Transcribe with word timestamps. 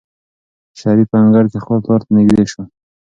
شریف 0.79 1.07
په 1.11 1.17
انګړ 1.23 1.43
کې 1.51 1.59
خپل 1.63 1.79
پلار 1.83 2.01
ته 2.05 2.11
نږدې 2.17 2.45
شو. 2.51 2.61